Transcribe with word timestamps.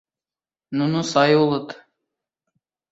Нуно 0.77 0.99
сай 1.11 1.31
улыт. 1.43 1.67